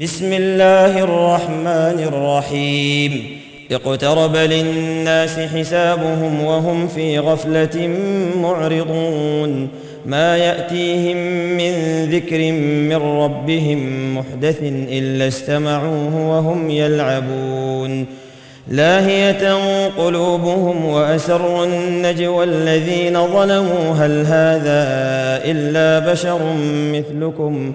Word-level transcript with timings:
بسم 0.00 0.32
الله 0.32 0.98
الرحمن 1.04 1.98
الرحيم 2.12 3.40
اقترب 3.70 4.36
للناس 4.36 5.38
حسابهم 5.38 6.44
وهم 6.44 6.88
في 6.88 7.18
غفله 7.18 7.90
معرضون 8.42 9.68
ما 10.06 10.36
ياتيهم 10.36 11.16
من 11.56 12.04
ذكر 12.10 12.52
من 12.90 12.96
ربهم 12.96 14.14
محدث 14.18 14.58
الا 14.62 15.28
استمعوه 15.28 16.28
وهم 16.30 16.70
يلعبون 16.70 18.06
لاهيه 18.68 19.54
قلوبهم 19.98 20.84
واسروا 20.84 21.64
النجوى 21.64 22.44
الذين 22.44 23.26
ظلموا 23.26 23.92
هل 23.92 24.26
هذا 24.26 24.82
الا 25.44 26.12
بشر 26.12 26.40
مثلكم 26.92 27.74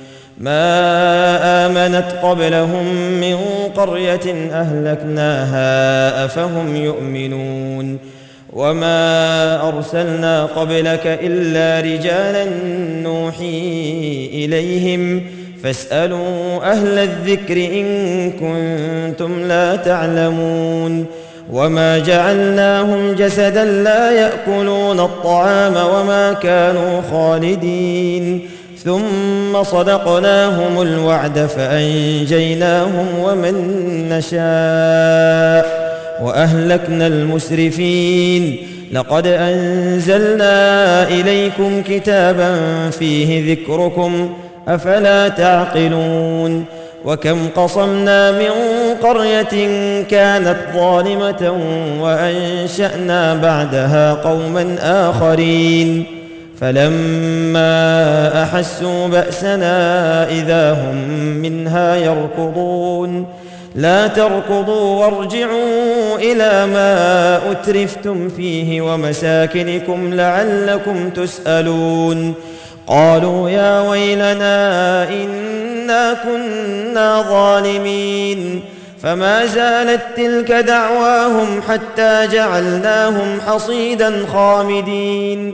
ما 0.41 1.65
آمنت 1.65 2.05
قبلهم 2.23 2.85
من 3.21 3.37
قرية 3.75 4.51
أهلكناها 4.51 6.25
أفهم 6.25 6.75
يؤمنون 6.75 7.97
وما 8.53 9.67
أرسلنا 9.67 10.45
قبلك 10.45 11.19
إلا 11.23 11.93
رجالا 11.93 12.45
نوحي 13.03 14.29
إليهم 14.33 15.23
فاسألوا 15.63 16.71
أهل 16.71 16.97
الذكر 16.97 17.57
إن 17.57 18.31
كنتم 18.31 19.41
لا 19.41 19.75
تعلمون 19.75 21.05
وما 21.51 21.99
جعلناهم 21.99 23.11
جسدا 23.11 23.65
لا 23.65 24.11
يأكلون 24.11 24.99
الطعام 24.99 25.73
وما 25.73 26.33
كانوا 26.33 27.01
خالدين 27.11 28.49
ثم 28.85 29.63
صدقناهم 29.63 30.81
الوعد 30.81 31.39
فأنجيناهم 31.39 33.07
ومن 33.23 33.55
نشاء 34.09 35.91
وأهلكنا 36.23 37.07
المسرفين 37.07 38.57
لقد 38.91 39.27
أنزلنا 39.27 41.07
إليكم 41.07 41.81
كتابا 41.81 42.55
فيه 42.89 43.53
ذكركم 43.53 44.29
أفلا 44.67 45.27
تعقلون 45.27 46.65
وكم 47.05 47.47
قصمنا 47.55 48.31
من 48.31 48.49
قرية 49.03 49.81
كانت 50.01 50.57
ظالمة 50.75 51.53
وأنشأنا 52.01 53.33
بعدها 53.33 54.13
قوما 54.13 54.75
آخرين 54.81 56.20
فلما 56.61 58.43
أحسوا 58.43 59.07
بأسنا 59.07 60.29
إذا 60.29 60.73
هم 60.73 60.95
منها 61.41 61.95
يركضون. 61.95 63.25
لا 63.75 64.07
تركضوا 64.07 65.05
وارجعوا 65.05 66.15
إلى 66.17 66.67
ما 66.73 67.51
أترفتم 67.51 68.29
فيه 68.29 68.81
ومساكنكم 68.81 70.13
لعلكم 70.13 71.09
تسألون. 71.09 72.33
قالوا 72.87 73.49
يا 73.49 73.81
ويلنا 73.81 75.09
إنا 75.09 76.13
كنا 76.23 77.21
ظالمين. 77.21 78.61
فما 79.03 79.45
زالت 79.45 80.01
تلك 80.17 80.51
دعواهم 80.51 81.61
حتى 81.69 82.27
جعلناهم 82.31 83.41
حصيدا 83.47 84.25
خامدين. 84.33 85.53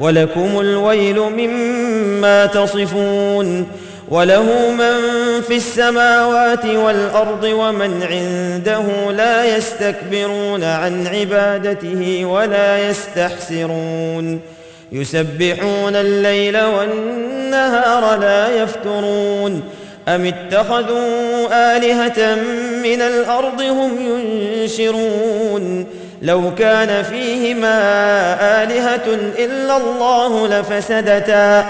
ولكم 0.00 0.60
الويل 0.60 1.20
مما 1.20 2.46
تصفون 2.46 3.66
وله 4.08 4.70
من 4.70 4.96
في 5.40 5.56
السماوات 5.56 6.64
والأرض 6.64 7.44
ومن 7.44 8.02
عنده 8.02 9.12
لا 9.12 9.56
يستكبرون 9.56 10.64
عن 10.64 11.06
عبادته 11.06 12.24
ولا 12.24 12.88
يستحسرون 12.88 14.40
يسبحون 14.92 15.96
الليل 15.96 16.60
والنهار 16.60 18.20
لا 18.20 18.62
يفترون 18.62 19.62
أم 20.08 20.24
اتخذوا 20.24 21.76
آلهة 21.76 22.34
من 22.82 23.02
الأرض 23.02 23.60
هم 23.60 23.90
ينشرون 24.00 25.86
لو 26.22 26.54
كان 26.54 27.02
فيهما 27.02 27.78
آلهة 28.62 29.06
إلا 29.38 29.76
الله 29.76 30.48
لفسدتا. 30.48 31.66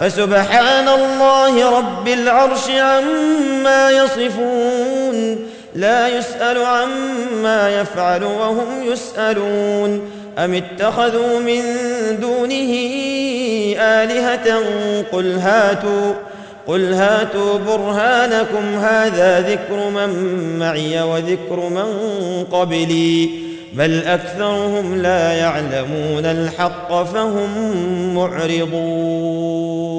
فسبحان 0.00 0.88
الله 0.88 1.78
رب 1.78 2.08
العرش 2.08 2.70
عما 2.70 3.90
يصفون 3.90 5.38
لا 5.74 6.08
يسأل 6.08 6.58
عما 6.64 7.80
يفعل 7.80 8.24
وهم 8.24 8.92
يسألون. 8.92 10.10
أم 10.38 10.54
اتخذوا 10.54 11.38
من 11.38 11.62
دونه 12.20 12.72
آلهة؟ 13.80 14.62
قل 15.12 15.38
هاتوا 15.38 16.14
قل 16.66 16.92
هاتوا 16.92 17.58
برهانكم 17.58 18.74
هذا 18.74 19.40
ذكر 19.40 19.90
من 19.90 20.10
معي 20.58 21.02
وذكر 21.02 21.56
من 21.56 21.88
قبلي. 22.52 23.51
بل 23.74 24.02
أكثرهم 24.04 24.94
لا 24.94 25.32
يعلمون 25.32 26.24
الحق 26.24 27.04
فهم 27.04 27.50
معرضون. 28.14 29.92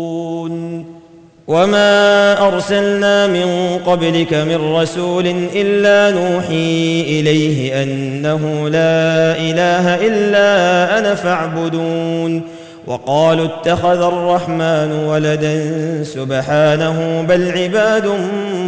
وما 1.48 2.48
أرسلنا 2.48 3.28
من 3.28 3.80
قبلك 3.86 4.34
من 4.34 4.74
رسول 4.76 5.28
إلا 5.56 6.20
نوحي 6.20 7.02
إليه 7.02 7.84
أنه 7.84 8.70
لا 8.70 9.38
إله 9.38 10.08
إلا 10.08 11.00
أنا 11.00 11.16
فاعبدون. 11.16 12.42
وقالوا 12.88 13.46
اتخذ 13.46 14.02
الرحمن 14.02 14.92
ولدا 14.92 16.04
سبحانه 16.04 17.26
بل 17.30 17.52
عباد 17.52 18.12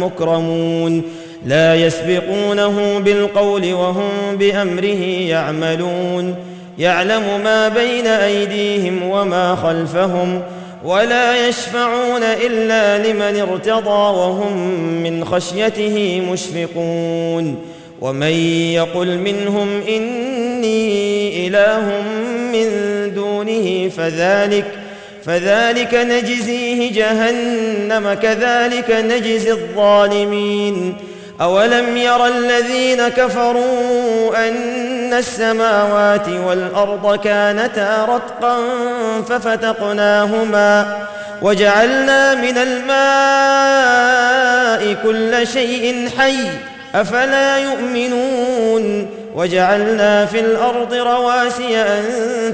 مكرمون. 0.00 1.02
لا 1.44 1.74
يسبقونه 1.74 2.98
بالقول 2.98 3.72
وهم 3.72 4.36
بأمره 4.38 5.02
يعملون. 5.28 6.34
يعلم 6.78 7.40
ما 7.44 7.68
بين 7.68 8.06
أيديهم 8.06 9.02
وما 9.02 9.56
خلفهم 9.56 10.42
ولا 10.84 11.48
يشفعون 11.48 12.22
إلا 12.22 12.98
لمن 12.98 13.40
ارتضى 13.40 14.18
وهم 14.18 14.58
من 15.02 15.24
خشيته 15.24 16.22
مشفقون. 16.32 17.56
ومن 18.00 18.32
يقل 18.72 19.18
منهم 19.18 19.68
إني 19.88 21.46
إله 21.46 22.02
من 22.52 22.68
دونه 23.14 23.88
فذلك 23.88 24.64
فذلك 25.24 25.94
نجزيه 25.94 26.92
جهنم 26.92 28.14
كذلك 28.14 28.90
نجزي 28.90 29.52
الظالمين. 29.52 30.94
أولم 31.40 31.96
ير 31.96 32.26
الذين 32.26 33.08
كفروا 33.08 34.48
أن 34.48 35.14
السماوات 35.14 36.28
والأرض 36.28 37.20
كانتا 37.20 38.04
رتقا 38.08 38.58
ففتقناهما 39.28 40.98
وجعلنا 41.42 42.34
من 42.34 42.58
الماء 42.58 43.86
كل 45.02 45.46
شيء 45.46 46.10
حي 46.18 46.36
أفلا 46.94 47.58
يؤمنون 47.58 49.06
وجعلنا 49.34 50.26
في 50.26 50.40
الأرض 50.40 50.94
رواسي 50.94 51.76
أن 51.76 52.04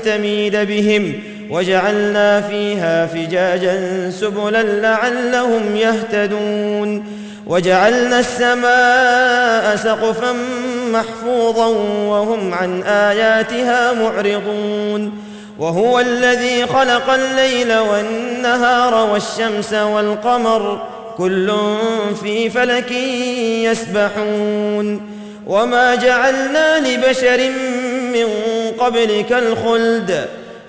تميد 0.05 0.56
بهم 0.56 1.31
وجعلنا 1.52 2.40
فيها 2.40 3.06
فجاجا 3.06 4.10
سبلا 4.10 4.62
لعلهم 4.62 5.76
يهتدون. 5.76 7.04
وجعلنا 7.46 8.20
السماء 8.20 9.76
سقفا 9.76 10.32
محفوظا 10.93 11.66
وهم 12.06 12.54
عن 12.54 12.82
آياتها 12.82 13.93
معرضون. 13.93 15.12
وهو 15.58 16.00
الذي 16.00 16.66
خلق 16.66 17.10
الليل 17.10 17.78
والنهار 17.78 19.10
والشمس 19.12 19.72
والقمر 19.72 20.82
كل 21.16 21.52
في 22.22 22.50
فلك 22.50 22.93
يسبحون. 23.70 25.00
وما 25.46 25.94
جعلنا 25.94 26.78
لبشر 26.78 27.50
من 28.12 28.26
قبلك 28.78 29.32
الخلد 29.32 30.42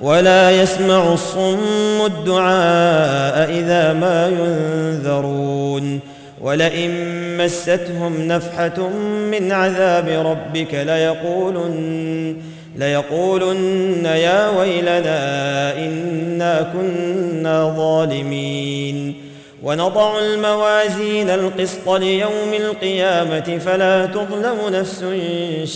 ولا 0.00 0.62
يسمع 0.62 1.12
الصم 1.12 2.06
الدعاء 2.06 3.50
إذا 3.50 3.92
ما 3.92 4.28
ينذرون 4.28 6.00
ولئن 6.40 6.90
مستهم 7.38 8.28
نفحة 8.28 8.88
من 9.30 9.52
عذاب 9.52 10.08
ربك 10.08 10.74
ليقولن 10.74 12.36
ليقولن 12.76 14.04
يا 14.04 14.50
ويلنا 14.58 15.78
إنا 15.78 16.72
كنا 16.72 17.74
ظالمين. 17.76 19.14
ونضع 19.62 20.18
الموازين 20.18 21.30
القسط 21.30 21.88
ليوم 21.88 22.54
القيامة 22.60 23.58
فلا 23.64 24.06
تظلم 24.06 24.58
نفس 24.72 25.04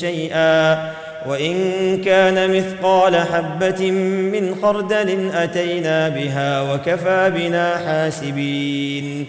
شيئا. 0.01 0.91
وإن 1.27 2.03
كان 2.05 2.57
مثقال 2.57 3.17
حبة 3.17 3.91
من 3.91 4.55
خردل 4.63 5.31
أتينا 5.35 6.09
بها 6.09 6.73
وكفى 6.73 7.33
بنا 7.35 7.77
حاسبين. 7.77 9.27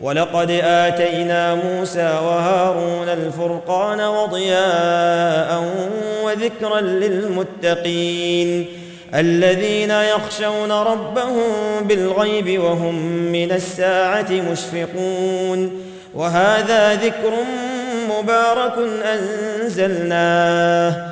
ولقد 0.00 0.50
آتينا 0.64 1.54
موسى 1.54 2.02
وهارون 2.02 3.08
الفرقان 3.08 4.00
وضياء 4.00 5.64
وذكرا 6.24 6.80
للمتقين. 6.80 8.66
الذين 9.14 9.90
يخشون 9.90 10.72
ربهم 10.72 11.42
بالغيب 11.82 12.62
وهم 12.62 12.94
من 13.32 13.52
الساعة 13.52 14.30
مشفقون. 14.30 15.80
وهذا 16.14 16.94
ذكر 16.94 17.32
مبارك 18.10 18.74
أنزلناه. 19.62 21.11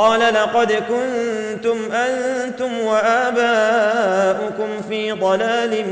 قال 0.00 0.20
لقد 0.20 0.72
كنتم 0.72 1.78
أنتم 1.92 2.80
وآباؤكم 2.84 4.68
في 4.88 5.12
ضلال 5.12 5.84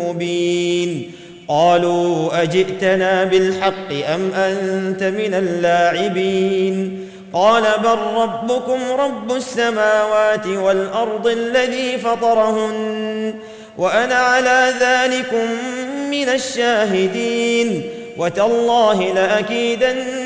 مبين. 0.00 1.12
قالوا 1.48 2.42
أجئتنا 2.42 3.24
بالحق 3.24 3.92
أم 4.14 4.30
أنت 4.34 5.02
من 5.02 5.34
اللاعبين؟ 5.34 7.08
قال 7.32 7.62
بل 7.82 7.98
ربكم 8.16 8.78
رب 8.98 9.32
السماوات 9.36 10.46
والأرض 10.46 11.26
الذي 11.26 11.98
فطرهن 11.98 13.34
وأنا 13.78 14.14
على 14.14 14.72
ذلكم 14.80 15.46
من 16.10 16.28
الشاهدين. 16.28 17.82
وتالله 18.18 19.12
لأكيدن 19.14 20.25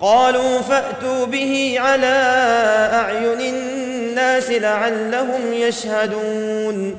قالوا 0.00 0.58
فأتوا 0.58 1.26
به 1.26 1.74
على 1.78 2.22
أعين 2.92 3.54
الناس 3.54 4.50
لعلهم 4.50 5.52
يشهدون. 5.52 6.96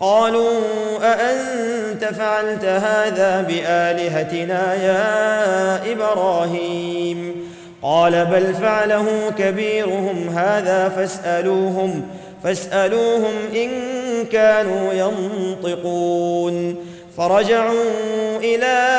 قالوا 0.00 0.60
أأنت 1.02 2.04
فعلت 2.04 2.64
هذا 2.64 3.42
بآلهتنا 3.48 4.74
يا 4.74 5.92
إبراهيم؟ 5.92 7.48
قال 7.82 8.26
بل 8.26 8.54
فعله 8.54 9.32
كبيرهم 9.38 10.28
هذا 10.28 10.88
فاسألوهم 10.88 12.02
فاسألوهم 12.44 13.34
إن 13.54 13.70
كانوا 14.32 14.92
ينطقون. 14.92 16.76
فرجعوا 17.18 17.84
إلى 18.42 18.98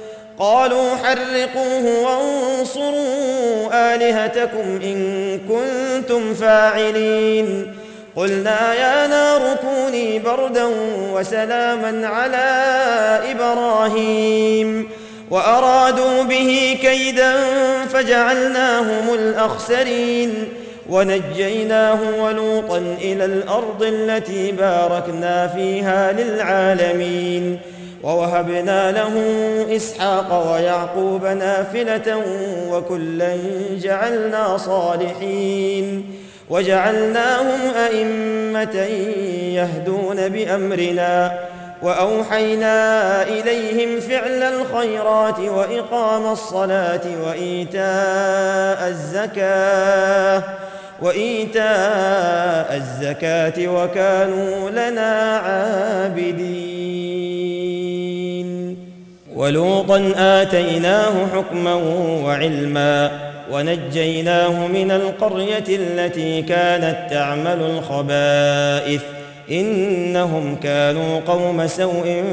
قالوا 0.41 0.95
حرقوه 0.95 1.85
وانصروا 2.03 3.69
آلهتكم 3.73 4.79
إن 4.83 5.39
كنتم 5.39 6.33
فاعلين. 6.33 7.75
قلنا 8.15 8.73
يا 8.73 9.07
نار 9.07 9.57
كوني 9.61 10.19
بردا 10.19 10.65
وسلاما 11.13 12.07
على 12.07 12.47
إبراهيم. 13.31 14.89
وأرادوا 15.31 16.23
به 16.23 16.77
كيدا 16.81 17.33
فجعلناهم 17.93 19.13
الأخسرين. 19.13 20.49
ونجيناه 20.89 21.99
ولوطا 22.19 22.77
إلى 22.77 23.25
الأرض 23.25 23.83
التي 23.83 24.51
باركنا 24.51 25.47
فيها 25.47 26.11
للعالمين. 26.11 27.59
ووهبنا 28.03 28.91
له 28.91 29.15
إسحاق 29.75 30.51
ويعقوب 30.53 31.25
نافلة 31.25 32.21
وكلا 32.69 33.37
جعلنا 33.81 34.57
صالحين 34.57 36.15
وجعلناهم 36.49 37.59
أئمة 37.75 38.75
يهدون 39.55 40.29
بأمرنا 40.29 41.39
وأوحينا 41.81 43.23
إليهم 43.23 43.99
فعل 43.99 44.43
الخيرات 44.43 45.39
وإقام 45.39 46.31
الصلاة 46.31 47.01
وإيتاء 47.27 48.87
الزكاة 48.87 50.43
وإيتاء 51.01 52.75
الزكاة 52.75 53.67
وكانوا 53.67 54.69
لنا 54.69 55.37
عابدين 55.37 56.81
ولوطا 59.41 60.13
آتيناه 60.17 61.27
حكما 61.35 61.73
وعلما 62.23 63.11
ونجيناه 63.51 64.67
من 64.67 64.91
القرية 64.91 65.63
التي 65.69 66.41
كانت 66.41 66.97
تعمل 67.09 67.61
الخبائث 67.61 69.01
إنهم 69.51 70.55
كانوا 70.55 71.19
قوم 71.19 71.67
سوء 71.67 72.23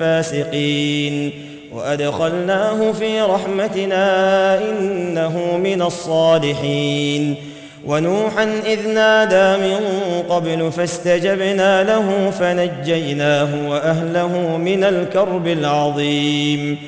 فاسقين 0.00 1.30
وأدخلناه 1.72 2.92
في 2.92 3.20
رحمتنا 3.20 4.58
إنه 4.70 5.56
من 5.56 5.82
الصالحين 5.82 7.34
ونوحا 7.86 8.44
إذ 8.66 8.88
نادى 8.88 9.62
من 9.62 9.78
قبل 10.28 10.72
فاستجبنا 10.72 11.82
له 11.82 12.30
فنجيناه 12.30 13.68
وأهله 13.68 14.56
من 14.56 14.84
الكرب 14.84 15.46
العظيم 15.46 16.78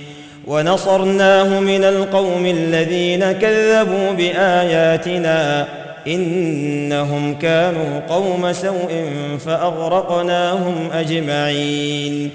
ونصرناه 0.46 1.60
من 1.60 1.84
القوم 1.84 2.46
الذين 2.46 3.32
كذبوا 3.32 4.12
بآياتنا 4.12 5.68
إنهم 6.06 7.34
كانوا 7.34 8.00
قوم 8.08 8.52
سوء 8.52 9.10
فأغرقناهم 9.46 10.90
أجمعين 10.92 12.30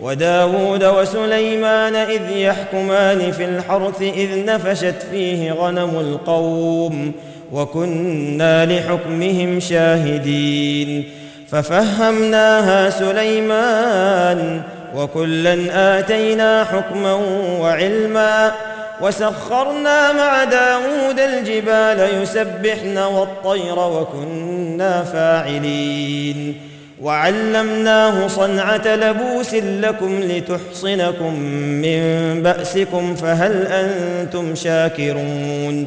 وداود 0.00 0.84
وسليمان 0.84 1.94
إذ 1.94 2.30
يحكمان 2.30 3.32
في 3.32 3.44
الحرث 3.44 4.02
إذ 4.02 4.44
نفشت 4.44 5.02
فيه 5.10 5.52
غنم 5.52 5.90
القوم 6.00 7.12
وكنا 7.52 8.66
لحكمهم 8.66 9.60
شاهدين 9.60 11.04
ففهمناها 11.48 12.90
سليمان 12.90 14.62
وكلا 14.96 15.98
آتينا 15.98 16.64
حكما 16.64 17.14
وعلما 17.60 18.52
وسخرنا 19.00 20.12
مع 20.12 20.44
داود 20.44 21.20
الجبال 21.20 22.22
يسبحن 22.22 22.98
والطير 22.98 23.78
وكنا 23.78 25.04
فاعلين 25.04 26.54
وعلمناه 27.02 28.26
صنعة 28.26 28.94
لبوس 28.94 29.54
لكم 29.54 30.20
لتحصنكم 30.20 31.40
من 31.82 32.02
بأسكم 32.42 33.14
فهل 33.14 33.66
أنتم 33.66 34.54
شاكرون 34.54 35.86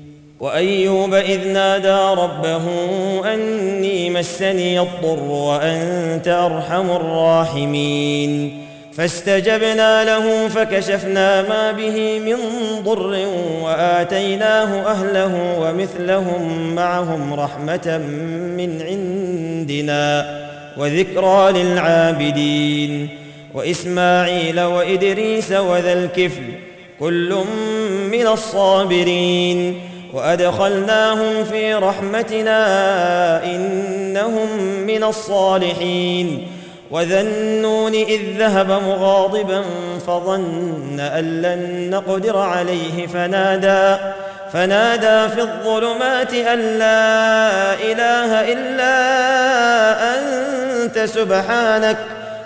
وأيوب 0.41 1.13
إذ 1.13 1.47
نادى 1.47 2.21
ربه 2.21 2.65
أني 3.33 4.09
مسني 4.09 4.79
الضر 4.79 5.23
وأنت 5.23 6.27
أرحم 6.27 6.91
الراحمين. 6.91 8.61
فاستجبنا 8.93 10.03
له 10.03 10.47
فكشفنا 10.47 11.41
ما 11.41 11.71
به 11.71 12.19
من 12.19 12.37
ضر 12.83 13.25
وآتيناه 13.63 14.91
أهله 14.91 15.59
ومثلهم 15.59 16.75
معهم 16.75 17.33
رحمة 17.33 18.01
من 18.57 18.81
عندنا 18.81 20.39
وذكرى 20.77 21.63
للعابدين. 21.63 23.09
وإسماعيل 23.53 24.59
وإدريس 24.61 25.51
وذا 25.51 25.93
الكفل 25.93 26.43
كل 26.99 27.35
من 28.11 28.27
الصابرين. 28.27 29.81
وأدخلناهم 30.13 31.43
في 31.43 31.73
رحمتنا 31.73 32.63
إنهم 33.43 34.59
من 34.87 35.03
الصالحين. 35.03 36.47
وذا 36.91 37.21
النون 37.21 37.93
إذ 37.93 38.19
ذهب 38.37 38.71
مغاضبا 38.71 39.63
فظن 40.07 40.99
أن 40.99 41.41
لن 41.41 41.89
نقدر 41.89 42.37
عليه. 42.37 43.07
فنادى 43.07 43.97
فنادى 44.53 45.33
في 45.35 45.41
الظلمات 45.41 46.33
أن 46.33 46.59
لا 46.59 47.73
إله 47.73 48.51
إلا 48.53 48.95
أنت 50.13 50.99
سبحانك 50.99 51.97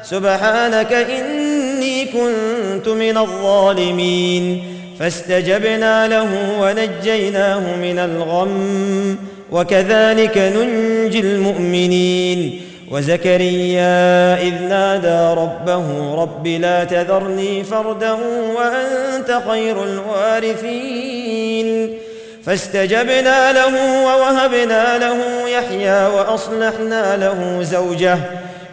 سبحانك 0.04 0.94
إني 0.94 2.06
كنت 2.06 2.88
من 2.88 3.18
الظالمين. 3.18 4.75
فاستجبنا 5.00 6.08
له 6.08 6.30
ونجيناه 6.62 7.76
من 7.76 8.00
الغم 8.00 9.18
وكذلك 9.52 10.38
ننجي 10.38 11.20
المؤمنين. 11.20 12.62
وزكريا 12.92 14.42
إذ 14.42 14.54
نادى 14.70 15.42
ربه 15.42 16.16
رب 16.16 16.48
لا 16.48 16.84
تذرني 16.84 17.64
فردا 17.64 18.12
وأنت 18.58 19.42
خير 19.50 19.84
الوارثين. 19.84 21.68
فاستجبنا 22.46 23.52
له 23.54 24.04
ووهبنا 24.06 24.98
له 24.98 25.50
يحيى 25.50 26.08
وأصلحنا 26.08 27.18
له 27.18 27.64
زوجه 27.64 28.18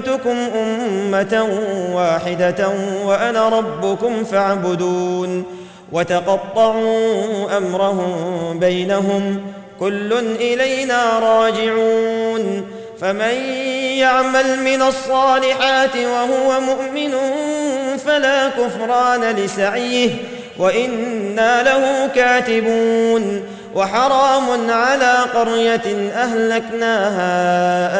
أمتكم 0.00 0.36
أمة 0.56 1.48
واحدة 1.92 2.68
وأنا 3.04 3.48
ربكم 3.48 4.24
فاعبدون 4.24 5.44
وتقطعوا 5.92 7.56
أمرهم 7.56 8.58
بينهم 8.58 9.40
كل 9.80 10.12
إلينا 10.40 11.18
راجعون 11.18 12.66
فمن 13.00 13.34
يعمل 13.98 14.62
من 14.64 14.82
الصالحات 14.82 15.96
وهو 15.96 16.60
مؤمن 16.60 17.14
فلا 18.06 18.48
كفران 18.48 19.24
لسعيه 19.36 20.10
وإنا 20.58 21.62
له 21.62 22.10
كاتبون 22.14 23.42
وحرام 23.74 24.70
على 24.70 25.14
قرية 25.34 26.10
أهلكناها 26.14 27.99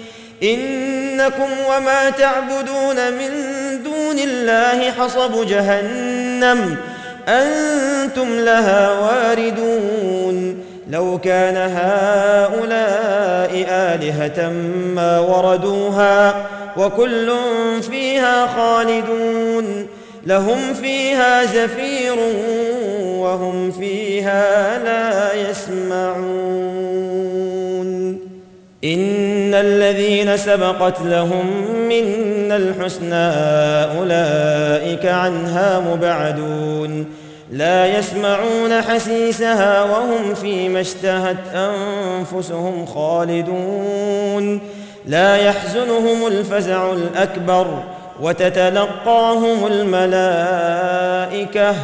إنكم 0.43 1.49
وما 1.69 2.09
تعبدون 2.09 3.13
من 3.13 3.29
دون 3.83 4.19
الله 4.19 4.91
حصب 4.91 5.47
جهنم. 5.47 6.77
أنتم 7.27 8.39
لها 8.39 8.91
واردون. 8.91 10.57
لو 10.89 11.19
كان 11.23 11.57
هؤلاء 11.57 13.65
آلهة 13.69 14.49
ما 14.95 15.19
وردوها 15.19 16.45
وكل 16.77 17.33
فيها 17.91 18.47
خالدون. 18.47 19.87
لهم 20.25 20.73
فيها 20.73 21.45
زفير 21.45 22.15
وهم 23.03 23.71
فيها 23.71 24.79
لا 24.83 25.33
يسمعون. 25.49 26.70
إن 28.83 29.53
الذين 29.53 30.37
سبقت 30.37 31.01
لهم 31.01 31.45
منا 31.89 32.57
الحسنى 32.57 33.29
أولئك 33.97 35.05
عنها 35.05 35.79
مبعدون. 35.79 37.05
لا 37.51 37.99
يسمعون 37.99 38.81
حسيسها 38.81 39.83
وهم 39.83 40.33
فيما 40.33 40.81
اشتهت 40.81 41.37
أنفسهم 41.55 42.85
خالدون. 42.85 44.59
لا 45.05 45.37
يحزنهم 45.37 46.27
الفزع 46.27 46.91
الأكبر 46.91 47.83
وتتلقاهم 48.21 49.67
الملائكة. 49.67 51.75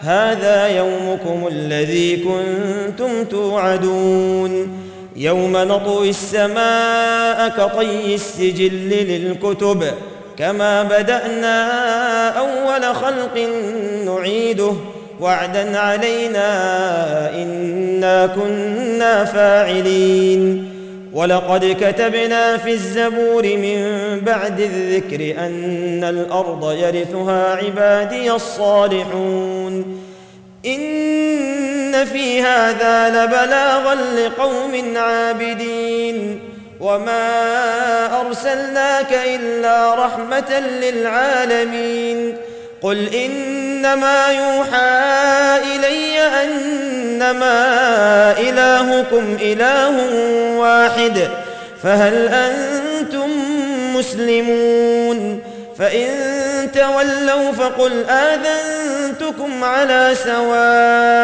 هذا 0.00 0.66
يومكم 0.66 1.48
الذي 1.48 2.16
كنتم 2.16 3.24
توعدون. 3.24 4.81
يوم 5.16 5.56
نطوي 5.56 6.10
السماء 6.10 7.48
كطي 7.48 8.14
السجل 8.14 8.88
للكتب 8.88 9.84
كما 10.38 10.82
بدأنا 10.82 11.68
أول 12.28 12.94
خلق 12.94 13.48
نعيده 14.06 14.72
وعدا 15.20 15.78
علينا 15.78 16.48
إنا 17.42 18.26
كنا 18.26 19.24
فاعلين. 19.24 20.68
ولقد 21.12 21.76
كتبنا 21.80 22.56
في 22.56 22.70
الزبور 22.70 23.42
من 23.42 23.80
بعد 24.26 24.60
الذكر 24.60 25.38
أن 25.46 26.04
الأرض 26.04 26.72
يرثها 26.72 27.56
عبادي 27.56 28.32
الصالحون. 28.32 30.00
ان 31.94 32.04
في 32.04 32.42
هذا 32.42 33.08
لبلاغا 33.08 33.94
لقوم 33.94 34.96
عابدين 34.96 36.40
وما 36.80 38.20
ارسلناك 38.20 39.12
الا 39.26 39.94
رحمه 39.94 40.60
للعالمين 40.60 42.36
قل 42.82 43.14
انما 43.14 44.26
يوحى 44.28 45.00
الي 45.74 46.20
انما 46.44 47.60
الهكم 48.40 49.36
اله 49.40 49.96
واحد 50.58 51.28
فهل 51.82 52.28
أنتم 52.28 53.30
مسلمون 53.94 55.42
فان 55.78 56.32
تولوا 56.74 57.52
فقل 57.52 58.04
اذنتكم 58.10 59.64
على 59.64 60.14
سواء 60.24 61.21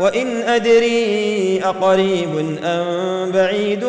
وإن 0.00 0.42
أدري 0.42 1.60
أقريب 1.64 2.58
أم 2.64 3.30
بعيد 3.30 3.84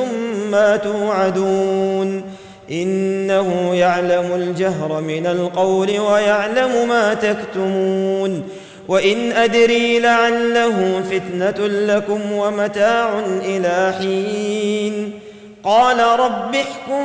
ما 0.51 0.77
توعدون 0.77 2.23
إنه 2.71 3.75
يعلم 3.75 4.33
الجهر 4.35 5.01
من 5.01 5.27
القول 5.27 5.99
ويعلم 5.99 6.87
ما 6.89 7.13
تكتمون 7.13 8.43
وإن 8.87 9.31
أدري 9.31 9.99
لعله 9.99 11.03
فتنة 11.11 11.67
لكم 11.67 12.31
ومتاع 12.31 13.19
إلى 13.45 13.93
حين 13.99 15.11
قال 15.63 16.19
رب 16.19 16.55
احكم 16.55 17.03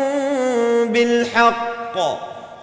بالحق 0.92 2.36